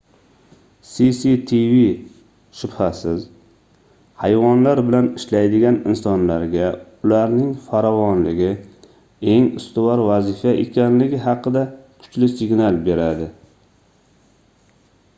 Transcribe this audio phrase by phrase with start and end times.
[0.91, 1.73] cctv
[2.61, 3.27] shubhasiz
[4.23, 6.71] hayvonlar bilan ishlaydigan insonlarga
[7.09, 8.49] ularning farovonligi
[9.35, 11.65] eng ustuvor vazifa ekanligi haqida
[12.01, 13.29] kuchli signal beradi